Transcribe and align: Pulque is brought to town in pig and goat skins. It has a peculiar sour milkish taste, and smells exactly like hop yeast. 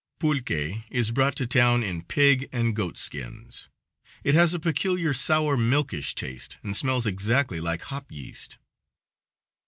Pulque 0.19 0.79
is 0.89 1.11
brought 1.11 1.35
to 1.35 1.45
town 1.45 1.83
in 1.83 2.01
pig 2.01 2.49
and 2.51 2.75
goat 2.75 2.97
skins. 2.97 3.69
It 4.23 4.33
has 4.33 4.51
a 4.51 4.59
peculiar 4.59 5.13
sour 5.13 5.55
milkish 5.55 6.15
taste, 6.15 6.57
and 6.63 6.75
smells 6.75 7.05
exactly 7.05 7.61
like 7.61 7.83
hop 7.83 8.11
yeast. 8.11 8.57